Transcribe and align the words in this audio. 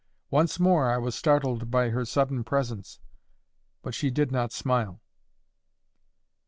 Once 0.31 0.59
more 0.59 0.89
I 0.89 0.97
was 0.97 1.13
startled 1.13 1.69
by 1.69 1.89
her 1.89 2.05
sudden 2.05 2.43
presence, 2.43 2.99
but 3.83 3.93
she 3.93 4.09
did 4.09 4.31
not 4.31 4.51
smile. 4.51 4.99